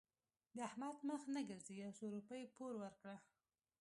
د 0.55 0.57
احمد 0.69 0.97
مخ 1.09 1.21
نه 1.35 1.41
ګرځي؛ 1.49 1.75
يو 1.83 1.91
څو 1.97 2.05
روپۍ 2.15 2.43
پور 2.55 2.73
ورکړه. 2.83 3.17